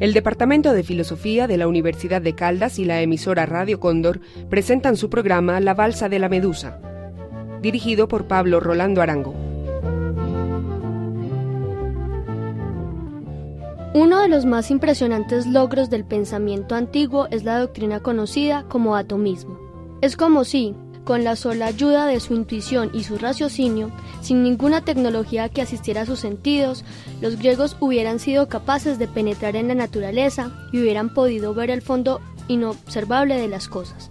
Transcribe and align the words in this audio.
El 0.00 0.14
Departamento 0.14 0.72
de 0.72 0.82
Filosofía 0.82 1.46
de 1.46 1.58
la 1.58 1.68
Universidad 1.68 2.22
de 2.22 2.34
Caldas 2.34 2.78
y 2.78 2.86
la 2.86 3.02
emisora 3.02 3.44
Radio 3.44 3.80
Cóndor 3.80 4.20
presentan 4.48 4.96
su 4.96 5.10
programa 5.10 5.60
La 5.60 5.74
Balsa 5.74 6.08
de 6.08 6.18
la 6.18 6.30
Medusa, 6.30 6.78
dirigido 7.60 8.08
por 8.08 8.26
Pablo 8.26 8.60
Rolando 8.60 9.02
Arango. 9.02 9.34
Uno 13.92 14.20
de 14.20 14.28
los 14.28 14.46
más 14.46 14.70
impresionantes 14.70 15.46
logros 15.46 15.88
del 15.90 16.04
pensamiento 16.04 16.74
antiguo 16.74 17.28
es 17.30 17.44
la 17.44 17.58
doctrina 17.58 18.00
conocida 18.00 18.64
como 18.68 18.96
atomismo. 18.96 19.63
Es 20.04 20.18
como 20.18 20.44
si, 20.44 20.74
con 21.04 21.24
la 21.24 21.34
sola 21.34 21.64
ayuda 21.64 22.04
de 22.04 22.20
su 22.20 22.34
intuición 22.34 22.90
y 22.92 23.04
su 23.04 23.16
raciocinio, 23.16 23.90
sin 24.20 24.42
ninguna 24.42 24.82
tecnología 24.82 25.48
que 25.48 25.62
asistiera 25.62 26.02
a 26.02 26.06
sus 26.06 26.20
sentidos, 26.20 26.84
los 27.22 27.38
griegos 27.38 27.78
hubieran 27.80 28.18
sido 28.18 28.46
capaces 28.46 28.98
de 28.98 29.08
penetrar 29.08 29.56
en 29.56 29.68
la 29.68 29.74
naturaleza 29.74 30.52
y 30.72 30.82
hubieran 30.82 31.14
podido 31.14 31.54
ver 31.54 31.70
el 31.70 31.80
fondo 31.80 32.20
inobservable 32.48 33.36
de 33.36 33.48
las 33.48 33.66
cosas. 33.66 34.10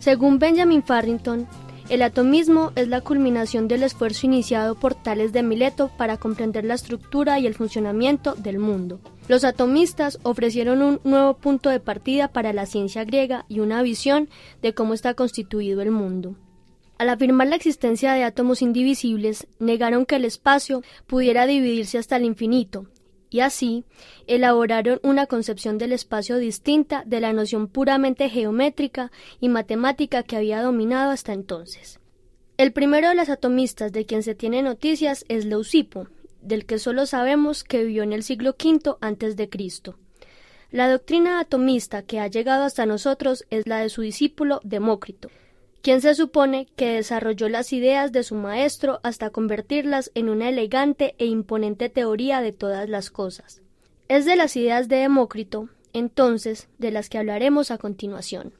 Según 0.00 0.40
Benjamin 0.40 0.82
Farrington, 0.82 1.46
el 1.90 2.02
atomismo 2.02 2.72
es 2.74 2.88
la 2.88 3.00
culminación 3.00 3.68
del 3.68 3.84
esfuerzo 3.84 4.26
iniciado 4.26 4.74
por 4.74 4.96
Tales 4.96 5.32
de 5.32 5.44
Mileto 5.44 5.92
para 5.96 6.16
comprender 6.16 6.64
la 6.64 6.74
estructura 6.74 7.38
y 7.38 7.46
el 7.46 7.54
funcionamiento 7.54 8.34
del 8.34 8.58
mundo. 8.58 8.98
Los 9.28 9.44
atomistas 9.44 10.18
ofrecieron 10.22 10.82
un 10.82 11.00
nuevo 11.04 11.34
punto 11.34 11.70
de 11.70 11.80
partida 11.80 12.28
para 12.28 12.52
la 12.52 12.66
ciencia 12.66 13.04
griega 13.04 13.44
y 13.48 13.60
una 13.60 13.82
visión 13.82 14.28
de 14.62 14.74
cómo 14.74 14.94
está 14.94 15.14
constituido 15.14 15.82
el 15.82 15.90
mundo. 15.90 16.36
Al 16.98 17.08
afirmar 17.08 17.48
la 17.48 17.56
existencia 17.56 18.12
de 18.12 18.24
átomos 18.24 18.60
indivisibles, 18.60 19.46
negaron 19.58 20.04
que 20.04 20.16
el 20.16 20.24
espacio 20.24 20.82
pudiera 21.06 21.46
dividirse 21.46 21.96
hasta 21.96 22.16
el 22.16 22.24
infinito, 22.24 22.88
y 23.30 23.40
así 23.40 23.84
elaboraron 24.26 25.00
una 25.02 25.26
concepción 25.26 25.78
del 25.78 25.92
espacio 25.92 26.36
distinta 26.36 27.02
de 27.06 27.20
la 27.20 27.32
noción 27.32 27.68
puramente 27.68 28.28
geométrica 28.28 29.10
y 29.40 29.48
matemática 29.48 30.24
que 30.24 30.36
había 30.36 30.60
dominado 30.60 31.10
hasta 31.10 31.32
entonces. 31.32 32.00
El 32.58 32.72
primero 32.72 33.08
de 33.08 33.14
los 33.14 33.30
atomistas 33.30 33.92
de 33.92 34.04
quien 34.04 34.22
se 34.22 34.34
tiene 34.34 34.62
noticias 34.62 35.24
es 35.28 35.46
Leucipo, 35.46 36.08
del 36.42 36.66
que 36.66 36.78
solo 36.78 37.06
sabemos 37.06 37.64
que 37.64 37.84
vivió 37.84 38.02
en 38.02 38.12
el 38.12 38.22
siglo 38.22 38.56
V 38.58 38.96
antes 39.00 39.36
de 39.36 39.48
Cristo. 39.48 39.98
La 40.70 40.88
doctrina 40.88 41.40
atomista 41.40 42.02
que 42.02 42.20
ha 42.20 42.28
llegado 42.28 42.64
hasta 42.64 42.86
nosotros 42.86 43.44
es 43.50 43.66
la 43.66 43.78
de 43.78 43.88
su 43.88 44.02
discípulo 44.02 44.60
Demócrito, 44.62 45.28
quien 45.82 46.00
se 46.00 46.14
supone 46.14 46.66
que 46.76 46.94
desarrolló 46.94 47.48
las 47.48 47.72
ideas 47.72 48.12
de 48.12 48.22
su 48.22 48.34
maestro 48.34 49.00
hasta 49.02 49.30
convertirlas 49.30 50.12
en 50.14 50.28
una 50.28 50.48
elegante 50.48 51.14
e 51.18 51.26
imponente 51.26 51.88
teoría 51.88 52.40
de 52.40 52.52
todas 52.52 52.88
las 52.88 53.10
cosas. 53.10 53.62
Es 54.08 54.24
de 54.24 54.36
las 54.36 54.56
ideas 54.56 54.88
de 54.88 54.96
Demócrito, 54.96 55.68
entonces, 55.92 56.68
de 56.78 56.90
las 56.92 57.08
que 57.08 57.18
hablaremos 57.18 57.70
a 57.70 57.78
continuación. 57.78 58.52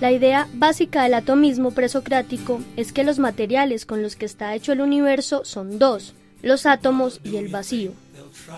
La 0.00 0.12
idea 0.12 0.48
básica 0.54 1.02
del 1.02 1.14
atomismo 1.14 1.72
presocrático 1.72 2.60
es 2.76 2.92
que 2.92 3.04
los 3.04 3.18
materiales 3.18 3.84
con 3.84 4.02
los 4.02 4.16
que 4.16 4.26
está 4.26 4.54
hecho 4.54 4.72
el 4.72 4.80
universo 4.80 5.44
son 5.44 5.78
dos, 5.78 6.14
los 6.42 6.66
átomos 6.66 7.20
y 7.24 7.36
el 7.36 7.48
vacío. 7.48 7.92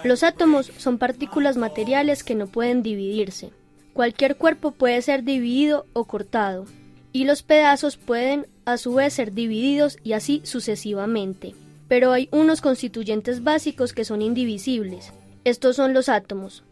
Los 0.04 0.22
átomos 0.22 0.70
son 0.76 0.98
partículas 0.98 1.56
materiales 1.56 2.24
que 2.24 2.34
no 2.34 2.46
pueden 2.46 2.82
dividirse. 2.82 3.50
Cualquier 3.94 4.36
cuerpo 4.36 4.72
puede 4.72 5.00
ser 5.00 5.24
dividido 5.24 5.86
o 5.92 6.04
cortado, 6.04 6.66
y 7.12 7.24
los 7.24 7.42
pedazos 7.42 7.96
pueden 7.96 8.46
a 8.64 8.76
su 8.76 8.94
vez 8.94 9.14
ser 9.14 9.32
divididos 9.32 9.98
y 10.02 10.12
así 10.12 10.40
sucesivamente 10.44 11.54
pero 11.94 12.10
hay 12.10 12.28
unos 12.32 12.60
constituyentes 12.60 13.44
básicos 13.44 13.92
que 13.92 14.04
son 14.04 14.20
indivisibles. 14.20 15.12
Estos 15.44 15.76
son 15.76 15.94
los 15.94 16.08
átomos. 16.08 16.64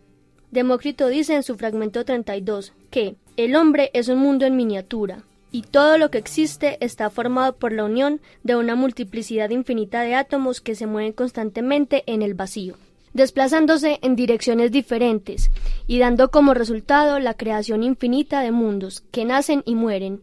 Demócrito 0.50 1.06
dice 1.06 1.36
en 1.36 1.44
su 1.44 1.56
fragmento 1.56 2.04
32 2.04 2.72
que 2.90 3.14
el 3.36 3.54
hombre 3.54 3.92
es 3.94 4.08
un 4.08 4.18
mundo 4.18 4.46
en 4.46 4.56
miniatura, 4.56 5.22
y 5.52 5.62
todo 5.62 5.96
lo 5.96 6.10
que 6.10 6.18
existe 6.18 6.76
está 6.84 7.08
formado 7.08 7.54
por 7.54 7.70
la 7.70 7.84
unión 7.84 8.20
de 8.42 8.56
una 8.56 8.74
multiplicidad 8.74 9.50
infinita 9.50 10.00
de 10.00 10.16
átomos 10.16 10.60
que 10.60 10.74
se 10.74 10.88
mueven 10.88 11.12
constantemente 11.12 12.02
en 12.06 12.22
el 12.22 12.34
vacío, 12.34 12.74
desplazándose 13.12 14.00
en 14.02 14.16
direcciones 14.16 14.72
diferentes 14.72 15.52
y 15.86 16.00
dando 16.00 16.32
como 16.32 16.52
resultado 16.52 17.20
la 17.20 17.34
creación 17.34 17.84
infinita 17.84 18.40
de 18.40 18.50
mundos 18.50 19.04
que 19.12 19.24
nacen 19.24 19.62
y 19.66 19.76
mueren. 19.76 20.20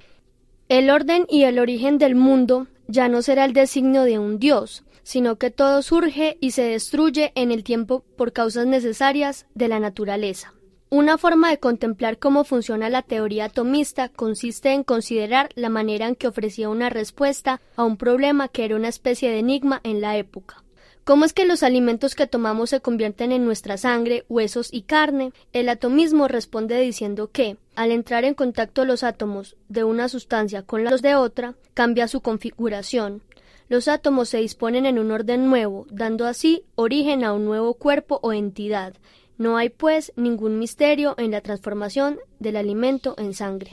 El 0.68 0.90
orden 0.90 1.26
y 1.30 1.44
el 1.44 1.58
origen 1.58 2.00
del 2.00 2.16
mundo 2.16 2.68
ya 2.90 3.08
no 3.08 3.22
será 3.22 3.46
el 3.46 3.54
designio 3.54 4.04
de 4.04 4.20
un 4.20 4.40
Dios, 4.40 4.84
sino 5.10 5.38
que 5.38 5.50
todo 5.50 5.82
surge 5.82 6.38
y 6.40 6.52
se 6.52 6.62
destruye 6.62 7.32
en 7.34 7.52
el 7.52 7.64
tiempo 7.64 8.04
por 8.16 8.32
causas 8.32 8.68
necesarias 8.68 9.48
de 9.56 9.68
la 9.68 9.80
naturaleza. 9.80 10.54
Una 10.92 11.18
forma 11.18 11.50
de 11.50 11.58
contemplar 11.58 12.20
cómo 12.20 12.44
funciona 12.44 12.92
la 12.92 13.02
teoría 13.02 13.46
atomista 13.46 14.10
consiste 14.10 14.72
en 14.72 14.84
considerar 14.84 15.50
la 15.56 15.70
manera 15.70 16.06
en 16.06 16.16
que 16.16 16.28
ofrecía 16.28 16.70
una 16.70 16.92
respuesta 16.92 17.60
a 17.76 17.86
un 17.86 17.98
problema 17.98 18.50
que 18.50 18.66
era 18.66 18.76
una 18.76 18.88
especie 18.88 19.32
de 19.32 19.40
enigma 19.40 19.82
en 19.84 20.00
la 20.00 20.16
época. 20.16 20.64
¿Cómo 21.06 21.26
es 21.26 21.34
que 21.34 21.48
los 21.48 21.64
alimentos 21.64 22.14
que 22.14 22.28
tomamos 22.28 22.70
se 22.70 22.82
convierten 22.82 23.32
en 23.32 23.44
nuestra 23.44 23.78
sangre, 23.78 24.26
huesos 24.30 24.70
y 24.72 24.84
carne? 24.84 25.32
El 25.54 25.70
atomismo 25.70 26.28
responde 26.28 26.80
diciendo 26.80 27.32
que, 27.32 27.58
al 27.76 27.92
entrar 27.92 28.26
en 28.26 28.36
contacto 28.36 28.86
los 28.86 29.02
átomos 29.02 29.56
de 29.70 29.84
una 29.84 30.08
sustancia 30.08 30.62
con 30.62 30.84
los 30.84 31.02
de 31.02 31.16
otra, 31.16 31.56
cambia 31.74 32.08
su 32.08 32.22
configuración. 32.22 33.24
Los 33.70 33.88
átomos 33.88 34.30
se 34.30 34.40
disponen 34.40 34.88
en 34.88 34.98
un 34.98 35.12
orden 35.12 35.46
nuevo, 35.48 35.86
dando 35.92 36.26
así 36.26 36.64
origen 36.74 37.24
a 37.24 37.34
un 37.34 37.46
nuevo 37.46 37.76
cuerpo 37.76 38.20
o 38.24 38.34
entidad. 38.34 38.96
No 39.38 39.58
hay, 39.58 39.70
pues, 39.70 40.12
ningún 40.16 40.58
misterio 40.58 41.14
en 41.20 41.30
la 41.30 41.42
transformación 41.42 42.18
del 42.40 42.56
alimento 42.56 43.14
en 43.20 43.36
sangre. 43.36 43.70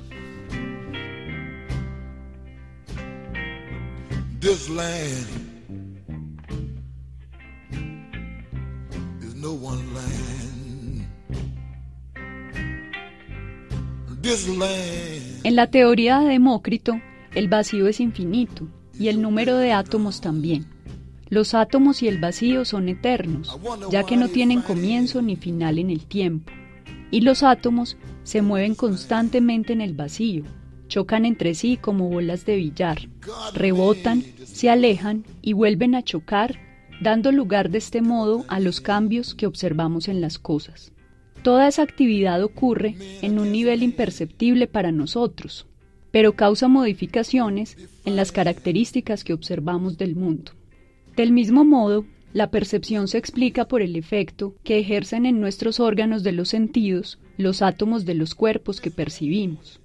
En 15.43 15.57
la 15.57 15.71
teoría 15.71 16.21
de 16.21 16.29
Demócrito, 16.29 17.01
el 17.35 17.49
vacío 17.49 17.89
es 17.89 17.99
infinito 18.01 18.69
y 18.99 19.09
el 19.09 19.21
número 19.21 19.57
de 19.57 19.73
átomos 19.73 20.21
también. 20.21 20.67
Los 21.29 21.55
átomos 21.55 22.03
y 22.03 22.09
el 22.09 22.21
vacío 22.21 22.65
son 22.65 22.89
eternos, 22.89 23.59
ya 23.91 24.05
que 24.05 24.17
no 24.17 24.29
tienen 24.29 24.63
comienzo 24.63 25.23
ni 25.23 25.37
final 25.37 25.79
en 25.79 25.91
el 25.91 26.07
tiempo. 26.07 26.53
Y 27.11 27.23
los 27.23 27.43
átomos 27.43 27.97
se 28.23 28.43
mueven 28.43 28.75
constantemente 28.75 29.73
en 29.73 29.81
el 29.81 29.95
vacío, 29.95 30.45
chocan 30.89 31.25
entre 31.25 31.55
sí 31.55 31.77
como 31.77 32.09
bolas 32.09 32.47
de 32.47 32.57
billar, 32.57 33.09
rebotan, 33.55 34.23
se 34.45 34.71
alejan 34.71 35.25
y 35.43 35.53
vuelven 35.53 35.95
a 35.95 36.03
chocar, 36.03 36.61
dando 37.01 37.33
lugar 37.33 37.71
de 37.71 37.79
este 37.79 38.03
modo 38.03 38.45
a 38.49 38.61
los 38.61 38.81
cambios 38.81 39.35
que 39.35 39.47
observamos 39.47 40.09
en 40.09 40.21
las 40.21 40.39
cosas. 40.39 40.93
Toda 41.43 41.69
esa 41.69 41.83
actividad 41.83 42.43
ocurre 42.43 42.97
en 43.23 43.39
un 43.39 43.53
nivel 43.53 43.83
imperceptible 43.83 44.67
para 44.67 44.93
nosotros, 44.93 45.67
pero 46.17 46.33
causa 46.33 46.67
modificaciones 46.67 47.77
en 48.07 48.17
las 48.17 48.33
características 48.33 49.23
que 49.23 49.35
observamos 49.35 49.99
del 49.99 50.17
mundo. 50.17 50.53
Del 51.15 51.31
mismo 51.31 51.63
modo, 51.63 52.07
la 52.33 52.51
percepción 52.51 53.07
se 53.07 53.19
explica 53.19 53.69
por 53.69 53.83
el 53.83 53.97
efecto 53.97 54.55
que 54.65 54.79
ejercen 54.79 55.27
en 55.27 55.41
nuestros 55.41 55.79
órganos 55.79 56.23
de 56.23 56.33
los 56.33 56.49
sentidos 56.49 57.19
los 57.37 57.61
átomos 57.61 58.07
de 58.07 58.15
los 58.15 58.35
cuerpos 58.35 58.81
que 58.81 58.91
percibimos. 58.91 59.79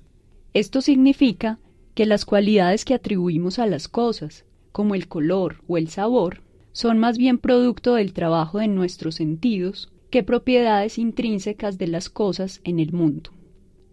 Esto 0.54 0.80
significa 0.80 1.60
que 1.96 2.06
las 2.06 2.24
cualidades 2.24 2.86
que 2.86 2.94
atribuimos 2.94 3.60
a 3.60 3.66
las 3.66 3.90
cosas, 3.90 4.46
como 4.72 4.96
el 4.96 5.10
color 5.10 5.58
o 5.68 5.78
el 5.78 5.90
sabor, 5.90 6.44
son 6.72 6.98
más 6.98 7.18
bien 7.18 7.40
producto 7.40 7.96
del 7.96 8.14
trabajo 8.14 8.60
de 8.60 8.70
nuestros 8.70 9.16
sentidos 9.16 9.92
que 10.10 10.24
propiedades 10.24 10.98
intrínsecas 10.98 11.78
de 11.78 11.88
las 11.88 12.10
cosas 12.10 12.62
en 12.64 12.80
el 12.80 12.94
mundo. 12.94 13.32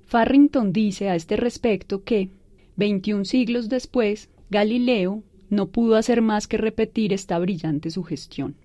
Farrington 0.09 0.73
dice 0.73 1.11
a 1.11 1.15
este 1.15 1.37
respecto 1.37 2.03
que, 2.03 2.31
21 2.77 3.27
siglos 3.27 3.69
después, 3.69 4.31
Galileo, 4.49 5.23
no 5.51 5.69
pudo 5.69 5.97
hacer 5.97 6.23
más 6.23 6.49
que 6.49 6.57
repetir 6.57 7.13
esta 7.13 7.39
brillante 7.39 7.91
sugestión. 7.91 8.57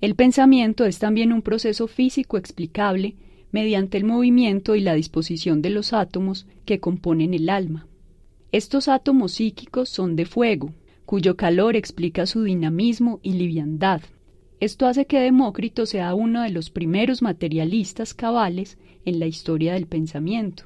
El 0.00 0.14
pensamiento 0.14 0.86
es 0.86 0.98
también 0.98 1.34
un 1.34 1.42
proceso 1.42 1.86
físico 1.86 2.38
explicable 2.38 3.14
mediante 3.52 3.98
el 3.98 4.04
movimiento 4.04 4.74
y 4.74 4.80
la 4.80 4.94
disposición 4.94 5.60
de 5.60 5.68
los 5.68 5.92
átomos 5.92 6.46
que 6.64 6.80
componen 6.80 7.34
el 7.34 7.50
alma. 7.50 7.86
Estos 8.50 8.88
átomos 8.88 9.32
psíquicos 9.32 9.90
son 9.90 10.16
de 10.16 10.24
fuego, 10.24 10.72
cuyo 11.04 11.36
calor 11.36 11.76
explica 11.76 12.24
su 12.24 12.42
dinamismo 12.42 13.20
y 13.22 13.34
liviandad. 13.34 14.00
Esto 14.60 14.86
hace 14.86 15.06
que 15.06 15.20
Demócrito 15.20 15.84
sea 15.84 16.14
uno 16.14 16.42
de 16.42 16.50
los 16.50 16.70
primeros 16.70 17.22
materialistas 17.22 18.14
cabales 18.14 18.78
en 19.04 19.18
la 19.18 19.26
historia 19.26 19.74
del 19.74 19.86
pensamiento, 19.86 20.64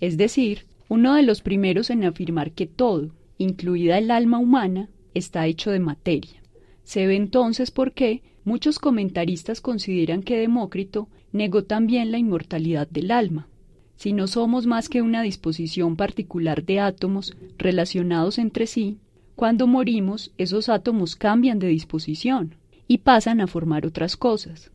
es 0.00 0.16
decir, 0.16 0.66
uno 0.88 1.14
de 1.14 1.22
los 1.22 1.42
primeros 1.42 1.90
en 1.90 2.04
afirmar 2.04 2.52
que 2.52 2.66
todo, 2.66 3.10
incluida 3.36 3.98
el 3.98 4.10
alma 4.10 4.38
humana, 4.38 4.88
está 5.14 5.46
hecho 5.46 5.70
de 5.70 5.80
materia. 5.80 6.42
Se 6.84 7.06
ve 7.06 7.16
entonces 7.16 7.70
por 7.70 7.92
qué 7.92 8.22
muchos 8.44 8.78
comentaristas 8.78 9.60
consideran 9.60 10.22
que 10.22 10.38
Demócrito 10.38 11.08
negó 11.32 11.64
también 11.64 12.12
la 12.12 12.18
inmortalidad 12.18 12.88
del 12.88 13.10
alma. 13.10 13.48
Si 13.96 14.12
no 14.12 14.26
somos 14.26 14.66
más 14.66 14.88
que 14.88 15.02
una 15.02 15.22
disposición 15.22 15.96
particular 15.96 16.64
de 16.64 16.80
átomos 16.80 17.36
relacionados 17.58 18.38
entre 18.38 18.66
sí, 18.66 18.98
cuando 19.34 19.66
morimos 19.66 20.32
esos 20.38 20.68
átomos 20.68 21.16
cambian 21.16 21.58
de 21.58 21.68
disposición 21.68 22.54
y 22.86 22.98
pasan 22.98 23.40
a 23.40 23.46
formar 23.46 23.86
otras 23.86 24.16
cosas. 24.16 24.70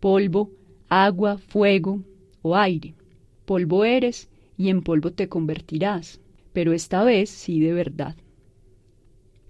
Polvo, 0.00 0.50
agua, 0.88 1.38
fuego 1.38 2.02
o 2.42 2.56
aire. 2.56 2.94
Polvo 3.44 3.84
eres 3.84 4.28
y 4.56 4.68
en 4.68 4.82
polvo 4.82 5.12
te 5.12 5.28
convertirás, 5.28 6.20
pero 6.52 6.72
esta 6.72 7.04
vez 7.04 7.30
sí 7.30 7.60
de 7.60 7.72
verdad. 7.72 8.16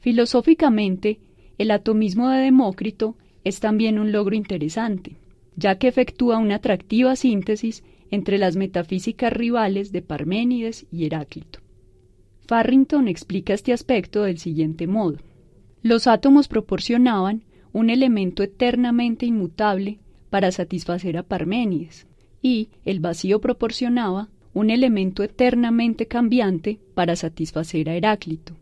Filosóficamente, 0.01 1.21
el 1.59 1.71
atomismo 1.71 2.29
de 2.29 2.41
Demócrito 2.41 3.17
es 3.45 3.61
también 3.61 3.99
un 3.99 4.13
logro 4.13 4.35
interesante, 4.35 5.17
ya 5.57 5.79
que 5.79 5.89
efectúa 5.89 6.39
una 6.39 6.57
atractiva 6.57 7.17
síntesis 7.17 7.85
entre 8.11 8.39
las 8.39 8.57
metafísicas 8.57 9.33
rivales 9.33 9.93
de 9.93 10.03
Parménides 10.03 10.87
y 10.91 11.07
Heráclito. 11.07 11.61
Farrington 12.47 13.09
explica 13.09 13.55
este 13.55 13.73
aspecto 13.73 14.23
del 14.23 14.39
siguiente 14.39 14.87
modo. 14.87 15.19
Los 15.83 16.07
átomos 16.07 16.49
proporcionaban 16.49 17.45
un 17.75 17.91
elemento 17.91 18.43
eternamente 18.43 19.27
inmutable 19.27 19.99
para 20.31 20.53
satisfacer 20.53 21.19
a 21.19 21.25
Parménides, 21.25 22.07
y 22.41 22.69
el 22.85 23.01
vacío 23.01 23.41
proporcionaba 23.41 24.31
un 24.55 24.71
elemento 24.71 25.25
eternamente 25.25 26.07
cambiante 26.07 26.79
para 26.95 27.17
satisfacer 27.17 27.91
a 27.91 27.97
Heráclito. 27.97 28.55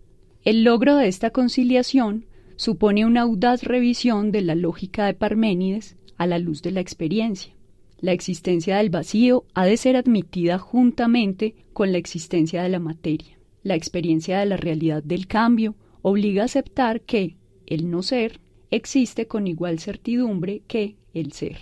El 0.44 0.64
logro 0.64 0.96
de 0.96 1.08
esta 1.08 1.30
conciliación 1.30 2.24
supone 2.56 3.04
una 3.04 3.20
audaz 3.20 3.62
revisión 3.64 4.32
de 4.32 4.40
la 4.40 4.54
lógica 4.54 5.06
de 5.06 5.14
Parménides 5.14 5.96
a 6.16 6.26
la 6.26 6.38
luz 6.38 6.62
de 6.62 6.70
la 6.70 6.80
experiencia. 6.80 7.52
La 8.00 8.12
existencia 8.12 8.78
del 8.78 8.88
vacío 8.88 9.44
ha 9.52 9.66
de 9.66 9.76
ser 9.76 9.96
admitida 9.96 10.58
juntamente 10.58 11.54
con 11.74 11.92
la 11.92 11.98
existencia 11.98 12.62
de 12.62 12.70
la 12.70 12.78
materia. 12.78 13.38
La 13.62 13.74
experiencia 13.74 14.40
de 14.40 14.46
la 14.46 14.56
realidad 14.56 15.02
del 15.02 15.26
cambio 15.26 15.76
obliga 16.00 16.42
a 16.42 16.46
aceptar 16.46 17.02
que 17.02 17.36
el 17.66 17.90
no 17.90 18.02
ser 18.02 18.40
existe 18.72 19.26
con 19.26 19.46
igual 19.46 19.78
certidumbre 19.78 20.62
que 20.66 20.96
el 21.14 21.32
ser. 21.32 21.58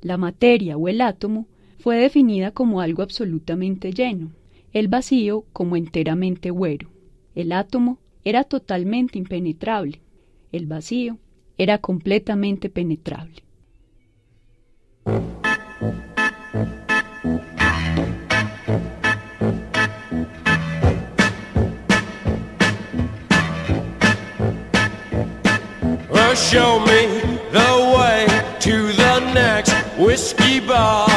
La 0.00 0.16
materia 0.16 0.76
o 0.76 0.88
el 0.88 1.00
átomo 1.00 1.46
fue 1.78 1.96
definida 1.96 2.52
como 2.52 2.80
algo 2.80 3.02
absolutamente 3.02 3.92
lleno, 3.92 4.30
el 4.72 4.88
vacío 4.88 5.44
como 5.52 5.76
enteramente 5.76 6.50
huero. 6.50 6.88
El 7.34 7.52
átomo 7.52 7.98
era 8.24 8.44
totalmente 8.44 9.18
impenetrable, 9.18 10.00
el 10.52 10.66
vacío 10.66 11.18
era 11.58 11.78
completamente 11.78 12.70
penetrable. 12.70 13.42
Show 26.54 26.78
me 26.78 27.00
the 27.50 27.72
way 27.96 28.26
to 28.60 28.92
the 28.92 29.20
next 29.34 29.74
whiskey 29.98 30.60
bar. 30.60 31.08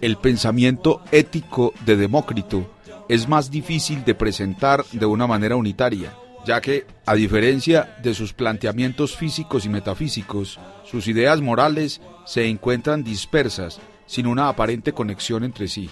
El 0.00 0.16
pensamiento 0.16 1.02
ético 1.12 1.72
de 1.86 1.96
Demócrito 1.96 2.68
es 3.08 3.28
más 3.28 3.48
difícil 3.48 4.04
de 4.04 4.16
presentar 4.16 4.84
de 4.90 5.06
una 5.06 5.28
manera 5.28 5.54
unitaria, 5.54 6.12
ya 6.44 6.60
que, 6.60 6.84
a 7.06 7.14
diferencia 7.14 7.96
de 8.02 8.14
sus 8.14 8.32
planteamientos 8.32 9.16
físicos 9.16 9.64
y 9.66 9.68
metafísicos, 9.68 10.58
sus 10.84 11.06
ideas 11.06 11.40
morales 11.40 12.00
se 12.26 12.48
encuentran 12.48 13.04
dispersas, 13.04 13.78
sin 14.06 14.26
una 14.26 14.48
aparente 14.48 14.92
conexión 14.92 15.44
entre 15.44 15.68
sí. 15.68 15.88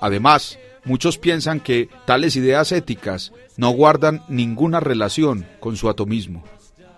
Además, 0.00 0.60
muchos 0.84 1.18
piensan 1.18 1.58
que 1.58 1.88
tales 2.04 2.36
ideas 2.36 2.70
éticas 2.70 3.32
no 3.56 3.70
guardan 3.70 4.22
ninguna 4.28 4.78
relación 4.78 5.44
con 5.58 5.76
su 5.76 5.88
atomismo. 5.88 6.44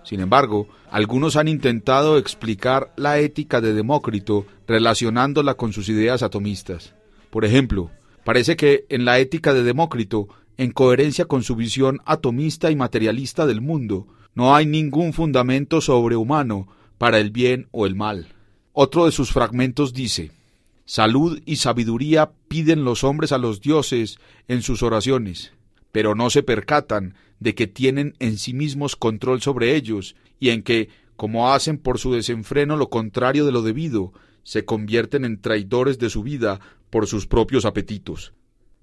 Sin 0.09 0.21
embargo, 0.21 0.67
algunos 0.89 1.35
han 1.35 1.47
intentado 1.47 2.17
explicar 2.17 2.91
la 2.97 3.19
ética 3.19 3.61
de 3.61 3.75
Demócrito 3.75 4.47
relacionándola 4.67 5.53
con 5.53 5.71
sus 5.71 5.87
ideas 5.87 6.23
atomistas. 6.23 6.95
Por 7.29 7.45
ejemplo, 7.45 7.91
parece 8.23 8.55
que 8.55 8.87
en 8.89 9.05
la 9.05 9.19
ética 9.19 9.53
de 9.53 9.61
Demócrito, 9.61 10.27
en 10.57 10.71
coherencia 10.71 11.25
con 11.25 11.43
su 11.43 11.55
visión 11.55 11.99
atomista 12.05 12.71
y 12.71 12.75
materialista 12.75 13.45
del 13.45 13.61
mundo, 13.61 14.07
no 14.33 14.55
hay 14.55 14.65
ningún 14.65 15.13
fundamento 15.13 15.79
sobrehumano 15.79 16.67
para 16.97 17.19
el 17.19 17.29
bien 17.29 17.67
o 17.69 17.85
el 17.85 17.93
mal. 17.93 18.29
Otro 18.73 19.05
de 19.05 19.11
sus 19.11 19.31
fragmentos 19.31 19.93
dice, 19.93 20.31
Salud 20.85 21.39
y 21.45 21.57
sabiduría 21.57 22.31
piden 22.47 22.83
los 22.83 23.03
hombres 23.03 23.31
a 23.31 23.37
los 23.37 23.61
dioses 23.61 24.17
en 24.47 24.63
sus 24.63 24.81
oraciones, 24.81 25.53
pero 25.91 26.15
no 26.15 26.31
se 26.31 26.41
percatan 26.41 27.13
de 27.39 27.55
que 27.55 27.67
tienen 27.67 28.15
en 28.19 28.37
sí 28.37 28.53
mismos 28.53 28.95
control 28.95 29.41
sobre 29.41 29.75
ellos 29.75 30.15
y 30.39 30.49
en 30.49 30.63
que, 30.63 30.89
como 31.15 31.51
hacen 31.53 31.77
por 31.77 31.99
su 31.99 32.13
desenfreno 32.13 32.77
lo 32.77 32.89
contrario 32.89 33.45
de 33.45 33.51
lo 33.51 33.61
debido, 33.61 34.13
se 34.43 34.65
convierten 34.65 35.25
en 35.25 35.41
traidores 35.41 35.99
de 35.99 36.09
su 36.09 36.23
vida 36.23 36.59
por 36.89 37.07
sus 37.07 37.27
propios 37.27 37.65
apetitos. 37.65 38.33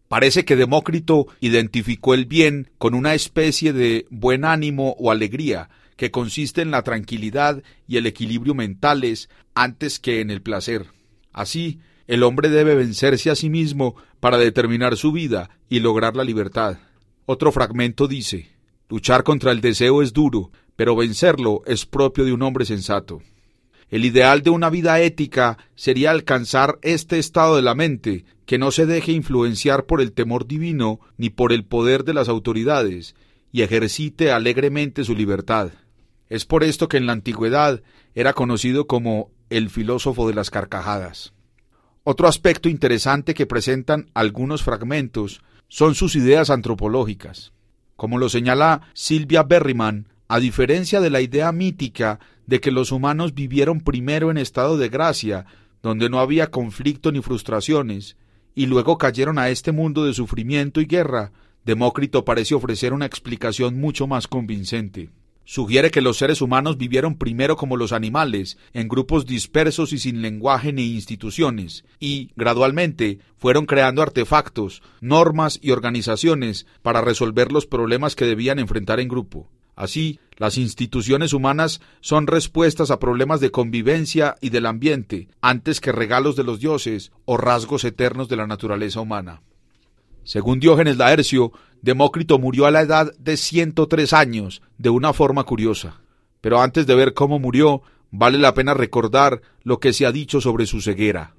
Parece 0.08 0.44
que 0.44 0.54
Demócrito 0.54 1.26
identificó 1.40 2.14
el 2.14 2.26
bien 2.26 2.70
con 2.78 2.94
una 2.94 3.14
especie 3.14 3.72
de 3.72 4.06
buen 4.10 4.44
ánimo 4.44 4.94
o 4.98 5.10
alegría 5.10 5.68
que 5.96 6.10
consiste 6.10 6.62
en 6.62 6.70
la 6.70 6.82
tranquilidad 6.82 7.62
y 7.88 7.96
el 7.96 8.06
equilibrio 8.06 8.54
mentales 8.54 9.28
antes 9.54 9.98
que 9.98 10.20
en 10.20 10.30
el 10.30 10.42
placer. 10.42 10.86
Así, 11.32 11.80
el 12.06 12.22
hombre 12.22 12.50
debe 12.50 12.76
vencerse 12.76 13.30
a 13.30 13.34
sí 13.34 13.50
mismo 13.50 13.96
para 14.20 14.38
determinar 14.38 14.96
su 14.96 15.10
vida 15.10 15.50
y 15.68 15.80
lograr 15.80 16.14
la 16.14 16.22
libertad. 16.22 16.78
Otro 17.26 17.50
fragmento 17.50 18.06
dice, 18.06 18.52
luchar 18.88 19.24
contra 19.24 19.50
el 19.50 19.60
deseo 19.60 20.00
es 20.00 20.12
duro, 20.12 20.52
pero 20.76 20.94
vencerlo 20.94 21.62
es 21.66 21.84
propio 21.84 22.24
de 22.24 22.32
un 22.32 22.42
hombre 22.42 22.64
sensato. 22.64 23.20
El 23.90 24.04
ideal 24.04 24.42
de 24.42 24.50
una 24.50 24.70
vida 24.70 25.00
ética 25.00 25.58
sería 25.74 26.12
alcanzar 26.12 26.78
este 26.82 27.18
estado 27.18 27.56
de 27.56 27.62
la 27.62 27.74
mente, 27.74 28.24
que 28.46 28.58
no 28.58 28.70
se 28.70 28.86
deje 28.86 29.10
influenciar 29.10 29.86
por 29.86 30.00
el 30.00 30.12
temor 30.12 30.46
divino 30.46 31.00
ni 31.16 31.30
por 31.30 31.52
el 31.52 31.64
poder 31.64 32.04
de 32.04 32.14
las 32.14 32.28
autoridades, 32.28 33.16
y 33.50 33.62
ejercite 33.62 34.30
alegremente 34.30 35.02
su 35.02 35.14
libertad. 35.14 35.72
Es 36.28 36.44
por 36.44 36.62
esto 36.62 36.88
que 36.88 36.96
en 36.96 37.06
la 37.06 37.12
antigüedad 37.12 37.82
era 38.14 38.32
conocido 38.34 38.86
como 38.86 39.30
el 39.50 39.70
filósofo 39.70 40.28
de 40.28 40.34
las 40.34 40.50
carcajadas. 40.50 41.32
Otro 42.04 42.28
aspecto 42.28 42.68
interesante 42.68 43.34
que 43.34 43.46
presentan 43.46 44.10
algunos 44.14 44.62
fragmentos 44.62 45.42
son 45.68 45.94
sus 45.94 46.16
ideas 46.16 46.50
antropológicas. 46.50 47.52
Como 47.96 48.18
lo 48.18 48.28
señala 48.28 48.82
Silvia 48.94 49.42
Berryman, 49.42 50.08
a 50.28 50.40
diferencia 50.40 51.00
de 51.00 51.10
la 51.10 51.20
idea 51.20 51.52
mítica 51.52 52.20
de 52.46 52.60
que 52.60 52.70
los 52.70 52.92
humanos 52.92 53.34
vivieron 53.34 53.80
primero 53.80 54.30
en 54.30 54.38
estado 54.38 54.76
de 54.76 54.88
gracia, 54.88 55.46
donde 55.82 56.08
no 56.08 56.20
había 56.20 56.50
conflicto 56.50 57.12
ni 57.12 57.22
frustraciones, 57.22 58.16
y 58.54 58.66
luego 58.66 58.98
cayeron 58.98 59.38
a 59.38 59.48
este 59.50 59.72
mundo 59.72 60.04
de 60.04 60.14
sufrimiento 60.14 60.80
y 60.80 60.86
guerra, 60.86 61.32
Demócrito 61.64 62.24
parece 62.24 62.54
ofrecer 62.54 62.92
una 62.92 63.06
explicación 63.06 63.80
mucho 63.80 64.06
más 64.06 64.28
convincente 64.28 65.10
sugiere 65.46 65.90
que 65.90 66.02
los 66.02 66.18
seres 66.18 66.42
humanos 66.42 66.76
vivieron 66.76 67.16
primero 67.16 67.56
como 67.56 67.78
los 67.78 67.92
animales, 67.92 68.58
en 68.74 68.88
grupos 68.88 69.24
dispersos 69.24 69.94
y 69.94 69.98
sin 69.98 70.20
lenguaje 70.20 70.74
ni 70.74 70.92
instituciones, 70.92 71.86
y, 71.98 72.30
gradualmente, 72.36 73.20
fueron 73.38 73.64
creando 73.64 74.02
artefactos, 74.02 74.82
normas 75.00 75.58
y 75.62 75.70
organizaciones 75.70 76.66
para 76.82 77.00
resolver 77.00 77.52
los 77.52 77.64
problemas 77.64 78.14
que 78.14 78.26
debían 78.26 78.58
enfrentar 78.58 79.00
en 79.00 79.08
grupo. 79.08 79.48
Así, 79.76 80.20
las 80.36 80.58
instituciones 80.58 81.32
humanas 81.32 81.80
son 82.00 82.26
respuestas 82.26 82.90
a 82.90 82.98
problemas 82.98 83.40
de 83.40 83.50
convivencia 83.50 84.34
y 84.40 84.50
del 84.50 84.66
ambiente, 84.66 85.28
antes 85.40 85.80
que 85.80 85.92
regalos 85.92 86.34
de 86.34 86.44
los 86.44 86.60
dioses 86.60 87.12
o 87.24 87.36
rasgos 87.36 87.84
eternos 87.84 88.28
de 88.28 88.36
la 88.36 88.46
naturaleza 88.46 89.00
humana. 89.00 89.42
Según 90.26 90.58
Diógenes 90.58 90.96
Laercio, 90.96 91.52
Demócrito 91.82 92.40
murió 92.40 92.66
a 92.66 92.72
la 92.72 92.80
edad 92.80 93.12
de 93.16 93.36
103 93.36 94.12
años, 94.12 94.60
de 94.76 94.90
una 94.90 95.12
forma 95.12 95.44
curiosa. 95.44 96.00
Pero 96.40 96.60
antes 96.60 96.84
de 96.88 96.96
ver 96.96 97.14
cómo 97.14 97.38
murió, 97.38 97.82
vale 98.10 98.36
la 98.36 98.52
pena 98.52 98.74
recordar 98.74 99.40
lo 99.62 99.78
que 99.78 99.92
se 99.92 100.04
ha 100.04 100.10
dicho 100.10 100.40
sobre 100.40 100.66
su 100.66 100.80
ceguera. 100.80 101.36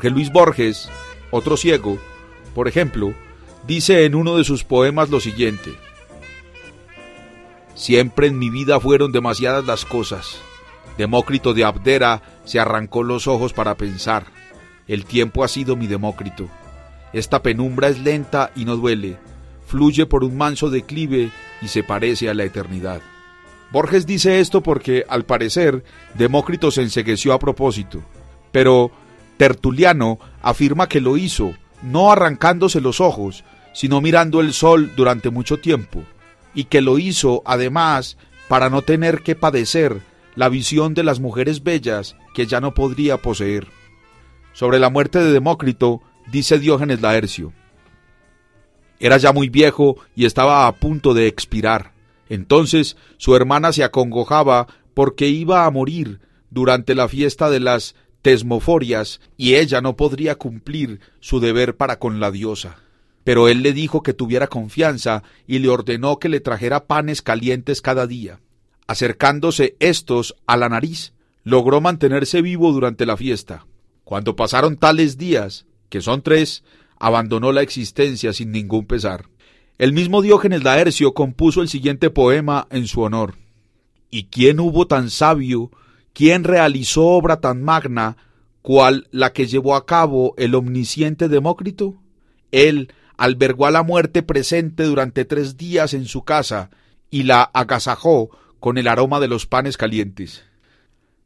Jorge 0.00 0.14
Luis 0.14 0.32
Borges, 0.32 0.88
otro 1.30 1.58
ciego, 1.58 1.98
por 2.54 2.68
ejemplo, 2.68 3.12
dice 3.66 4.06
en 4.06 4.14
uno 4.14 4.38
de 4.38 4.44
sus 4.44 4.64
poemas 4.64 5.10
lo 5.10 5.20
siguiente. 5.20 5.74
Siempre 7.74 8.28
en 8.28 8.38
mi 8.38 8.48
vida 8.48 8.80
fueron 8.80 9.12
demasiadas 9.12 9.66
las 9.66 9.84
cosas. 9.84 10.40
Demócrito 10.96 11.52
de 11.52 11.64
Abdera 11.64 12.22
se 12.46 12.58
arrancó 12.58 13.02
los 13.02 13.26
ojos 13.26 13.52
para 13.52 13.74
pensar. 13.74 14.24
El 14.88 15.04
tiempo 15.04 15.44
ha 15.44 15.48
sido 15.48 15.76
mi 15.76 15.86
Demócrito. 15.86 16.48
Esta 17.12 17.42
penumbra 17.42 17.88
es 17.88 17.98
lenta 17.98 18.52
y 18.56 18.64
no 18.64 18.76
duele, 18.76 19.18
fluye 19.66 20.06
por 20.06 20.24
un 20.24 20.34
manso 20.34 20.70
declive 20.70 21.30
y 21.60 21.68
se 21.68 21.82
parece 21.82 22.30
a 22.30 22.32
la 22.32 22.44
eternidad. 22.44 23.02
Borges 23.70 24.06
dice 24.06 24.40
esto 24.40 24.62
porque, 24.62 25.04
al 25.06 25.26
parecer, 25.26 25.84
Demócrito 26.14 26.70
se 26.70 26.80
ensegueció 26.80 27.34
a 27.34 27.38
propósito, 27.38 28.02
pero 28.50 28.92
Tertuliano 29.40 30.18
afirma 30.42 30.86
que 30.86 31.00
lo 31.00 31.16
hizo 31.16 31.54
no 31.82 32.12
arrancándose 32.12 32.82
los 32.82 33.00
ojos, 33.00 33.42
sino 33.72 34.02
mirando 34.02 34.42
el 34.42 34.52
sol 34.52 34.92
durante 34.94 35.30
mucho 35.30 35.58
tiempo, 35.58 36.04
y 36.54 36.64
que 36.64 36.82
lo 36.82 36.98
hizo 36.98 37.42
además 37.46 38.18
para 38.48 38.68
no 38.68 38.82
tener 38.82 39.22
que 39.22 39.36
padecer 39.36 40.02
la 40.36 40.50
visión 40.50 40.92
de 40.92 41.04
las 41.04 41.20
mujeres 41.20 41.62
bellas 41.62 42.16
que 42.34 42.44
ya 42.44 42.60
no 42.60 42.74
podría 42.74 43.16
poseer. 43.16 43.68
Sobre 44.52 44.78
la 44.78 44.90
muerte 44.90 45.20
de 45.20 45.32
Demócrito 45.32 46.02
dice 46.30 46.58
Diógenes 46.58 47.00
Laercio. 47.00 47.54
Era 48.98 49.16
ya 49.16 49.32
muy 49.32 49.48
viejo 49.48 49.96
y 50.14 50.26
estaba 50.26 50.66
a 50.66 50.72
punto 50.76 51.14
de 51.14 51.28
expirar. 51.28 51.94
Entonces 52.28 52.98
su 53.16 53.34
hermana 53.34 53.72
se 53.72 53.84
acongojaba 53.84 54.66
porque 54.92 55.28
iba 55.28 55.64
a 55.64 55.70
morir 55.70 56.20
durante 56.50 56.94
la 56.94 57.08
fiesta 57.08 57.48
de 57.48 57.60
las 57.60 57.94
tesmoforias 58.22 59.20
y 59.36 59.54
ella 59.54 59.80
no 59.80 59.96
podría 59.96 60.36
cumplir 60.36 61.00
su 61.20 61.40
deber 61.40 61.76
para 61.76 61.98
con 61.98 62.20
la 62.20 62.30
diosa. 62.30 62.78
Pero 63.24 63.48
él 63.48 63.62
le 63.62 63.72
dijo 63.72 64.02
que 64.02 64.14
tuviera 64.14 64.46
confianza 64.46 65.22
y 65.46 65.58
le 65.58 65.68
ordenó 65.68 66.18
que 66.18 66.28
le 66.28 66.40
trajera 66.40 66.86
panes 66.86 67.22
calientes 67.22 67.82
cada 67.82 68.06
día. 68.06 68.40
Acercándose 68.86 69.76
estos 69.78 70.34
a 70.46 70.56
la 70.56 70.68
nariz, 70.68 71.12
logró 71.44 71.80
mantenerse 71.80 72.42
vivo 72.42 72.72
durante 72.72 73.06
la 73.06 73.16
fiesta. 73.16 73.66
Cuando 74.04 74.36
pasaron 74.36 74.76
tales 74.76 75.18
días, 75.18 75.66
que 75.88 76.00
son 76.00 76.22
tres, 76.22 76.64
abandonó 76.98 77.52
la 77.52 77.62
existencia 77.62 78.32
sin 78.32 78.52
ningún 78.52 78.86
pesar. 78.86 79.26
El 79.78 79.92
mismo 79.92 80.22
Diógenes 80.22 80.62
Laercio 80.62 81.14
compuso 81.14 81.62
el 81.62 81.68
siguiente 81.68 82.10
poema 82.10 82.66
en 82.70 82.86
su 82.86 83.00
honor. 83.00 83.36
¿Y 84.10 84.24
quién 84.24 84.60
hubo 84.60 84.86
tan 84.86 85.08
sabio 85.08 85.70
¿Quién 86.12 86.44
realizó 86.44 87.06
obra 87.06 87.40
tan 87.40 87.62
magna 87.62 88.16
cual 88.62 89.08
la 89.10 89.32
que 89.32 89.46
llevó 89.46 89.76
a 89.76 89.86
cabo 89.86 90.34
el 90.36 90.54
omnisciente 90.54 91.28
Demócrito? 91.28 91.94
Él 92.50 92.92
albergó 93.16 93.66
a 93.66 93.70
la 93.70 93.82
muerte 93.82 94.22
presente 94.22 94.84
durante 94.84 95.24
tres 95.24 95.56
días 95.56 95.94
en 95.94 96.06
su 96.06 96.24
casa 96.24 96.70
y 97.10 97.22
la 97.24 97.42
agasajó 97.42 98.30
con 98.58 98.76
el 98.76 98.88
aroma 98.88 99.20
de 99.20 99.28
los 99.28 99.46
panes 99.46 99.76
calientes. 99.76 100.44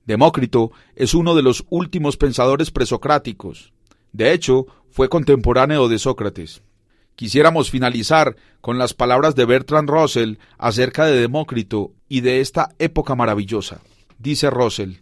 Demócrito 0.05 0.71
es 0.97 1.14
uno 1.14 1.35
de 1.35 1.43
los 1.43 1.64
últimos 1.71 2.17
pensadores 2.17 2.71
presocráticos. 2.71 3.73
De 4.12 4.33
hecho, 4.33 4.67
fue 4.91 5.09
contemporáneo 5.09 5.88
de 5.88 5.99
Sócrates. 5.99 6.62
Quisiéramos 7.17 7.71
finalizar 7.71 8.37
con 8.61 8.76
las 8.76 8.93
palabras 8.93 9.35
de 9.35 9.47
Bertrand 9.47 9.88
Russell 9.88 10.35
acerca 10.59 11.07
de 11.07 11.19
Demócrito 11.19 11.93
y 12.09 12.21
de 12.21 12.41
esta 12.41 12.75
época 12.79 13.14
maravillosa 13.14 13.81
dice 14.18 14.50
Russell. 14.50 14.97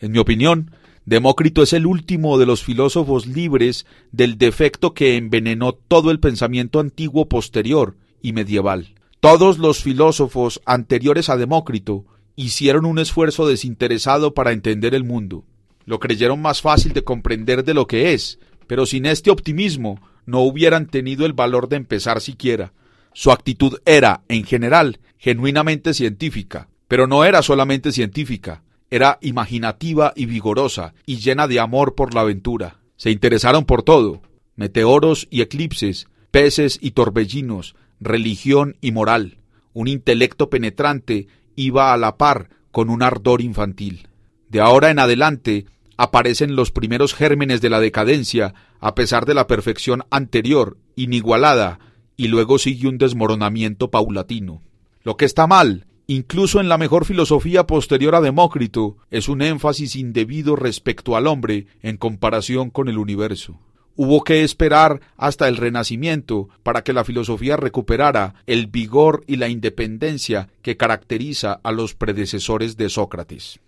En 0.00 0.12
mi 0.12 0.18
opinión, 0.18 0.72
Demócrito 1.04 1.62
es 1.62 1.72
el 1.72 1.86
último 1.86 2.38
de 2.38 2.46
los 2.46 2.62
filósofos 2.62 3.26
libres 3.26 3.86
del 4.12 4.38
defecto 4.38 4.94
que 4.94 5.16
envenenó 5.16 5.72
todo 5.72 6.10
el 6.10 6.20
pensamiento 6.20 6.78
antiguo 6.78 7.28
posterior 7.28 7.96
y 8.20 8.32
medieval. 8.32 8.94
Todos 9.18 9.58
los 9.58 9.82
filósofos 9.82 10.60
anteriores 10.64 11.28
a 11.28 11.36
Demócrito 11.36 12.04
hicieron 12.36 12.84
un 12.84 12.98
esfuerzo 12.98 13.46
desinteresado 13.46 14.34
para 14.34 14.52
entender 14.52 14.94
el 14.94 15.04
mundo. 15.04 15.44
Lo 15.84 15.98
creyeron 15.98 16.40
más 16.40 16.62
fácil 16.62 16.92
de 16.92 17.04
comprender 17.04 17.64
de 17.64 17.74
lo 17.74 17.86
que 17.86 18.14
es, 18.14 18.38
pero 18.66 18.86
sin 18.86 19.06
este 19.06 19.30
optimismo 19.30 20.00
no 20.24 20.40
hubieran 20.40 20.86
tenido 20.86 21.26
el 21.26 21.32
valor 21.32 21.68
de 21.68 21.76
empezar 21.76 22.20
siquiera. 22.20 22.72
Su 23.12 23.32
actitud 23.32 23.78
era, 23.84 24.22
en 24.28 24.44
general, 24.44 25.00
genuinamente 25.18 25.94
científica, 25.94 26.68
pero 26.92 27.06
no 27.06 27.24
era 27.24 27.40
solamente 27.40 27.90
científica, 27.90 28.64
era 28.90 29.16
imaginativa 29.22 30.12
y 30.14 30.26
vigorosa, 30.26 30.92
y 31.06 31.20
llena 31.20 31.48
de 31.48 31.58
amor 31.58 31.94
por 31.94 32.12
la 32.12 32.20
aventura. 32.20 32.80
Se 32.96 33.10
interesaron 33.10 33.64
por 33.64 33.82
todo, 33.82 34.20
meteoros 34.56 35.26
y 35.30 35.40
eclipses, 35.40 36.06
peces 36.30 36.78
y 36.82 36.90
torbellinos, 36.90 37.76
religión 37.98 38.76
y 38.82 38.92
moral. 38.92 39.38
Un 39.72 39.88
intelecto 39.88 40.50
penetrante 40.50 41.28
iba 41.56 41.94
a 41.94 41.96
la 41.96 42.18
par 42.18 42.50
con 42.70 42.90
un 42.90 43.02
ardor 43.02 43.40
infantil. 43.40 44.08
De 44.50 44.60
ahora 44.60 44.90
en 44.90 44.98
adelante 44.98 45.64
aparecen 45.96 46.56
los 46.56 46.72
primeros 46.72 47.14
gérmenes 47.14 47.62
de 47.62 47.70
la 47.70 47.80
decadencia, 47.80 48.52
a 48.80 48.94
pesar 48.94 49.24
de 49.24 49.32
la 49.32 49.46
perfección 49.46 50.04
anterior, 50.10 50.76
inigualada, 50.94 51.78
y 52.18 52.28
luego 52.28 52.58
sigue 52.58 52.86
un 52.86 52.98
desmoronamiento 52.98 53.90
paulatino. 53.90 54.60
Lo 55.04 55.16
que 55.16 55.24
está 55.24 55.46
mal 55.46 55.86
Incluso 56.06 56.60
en 56.60 56.68
la 56.68 56.78
mejor 56.78 57.04
filosofía 57.04 57.66
posterior 57.66 58.14
a 58.14 58.20
Demócrito 58.20 58.96
es 59.10 59.28
un 59.28 59.40
énfasis 59.42 59.96
indebido 59.96 60.56
respecto 60.56 61.16
al 61.16 61.26
hombre 61.26 61.66
en 61.80 61.96
comparación 61.96 62.70
con 62.70 62.88
el 62.88 62.98
universo. 62.98 63.58
Hubo 63.94 64.24
que 64.24 64.42
esperar 64.42 65.00
hasta 65.16 65.48
el 65.48 65.56
Renacimiento 65.56 66.48
para 66.62 66.82
que 66.82 66.92
la 66.92 67.04
filosofía 67.04 67.56
recuperara 67.56 68.34
el 68.46 68.66
vigor 68.66 69.22
y 69.26 69.36
la 69.36 69.48
independencia 69.48 70.48
que 70.62 70.76
caracteriza 70.76 71.60
a 71.62 71.72
los 71.72 71.94
predecesores 71.94 72.76
de 72.76 72.88
Sócrates. 72.88 73.60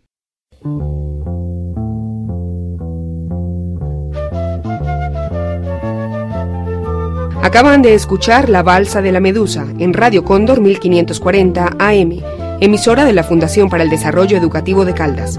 Acaban 7.45 7.83
de 7.83 7.93
escuchar 7.93 8.49
La 8.49 8.63
Balsa 8.63 9.03
de 9.03 9.13
la 9.13 9.21
Medusa 9.21 9.67
en 9.79 9.93
Radio 9.93 10.25
Cóndor 10.25 10.63
1540 10.63 11.77
AM, 11.79 12.23
emisora 12.61 13.05
de 13.05 13.13
la 13.13 13.23
Fundación 13.23 13.69
para 13.69 13.83
el 13.83 13.91
Desarrollo 13.91 14.39
Educativo 14.39 14.87
de 14.87 14.95
Caldas. 14.95 15.39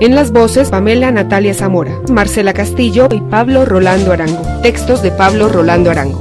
En 0.00 0.16
las 0.16 0.32
voces 0.32 0.70
Pamela 0.70 1.12
Natalia 1.12 1.54
Zamora, 1.54 2.00
Marcela 2.10 2.52
Castillo 2.52 3.06
y 3.12 3.20
Pablo 3.20 3.64
Rolando 3.64 4.12
Arango. 4.12 4.42
Textos 4.60 5.04
de 5.04 5.12
Pablo 5.12 5.48
Rolando 5.48 5.92
Arango. 5.92 6.20